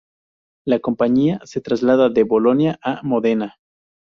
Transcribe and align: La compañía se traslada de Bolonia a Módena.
La 0.65 0.79
compañía 0.79 1.39
se 1.43 1.61
traslada 1.61 2.09
de 2.09 2.23
Bolonia 2.23 2.79
a 2.81 3.01
Módena. 3.03 3.57